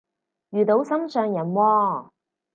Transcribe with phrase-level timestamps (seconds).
[0.49, 2.09] 遇到心上人喎？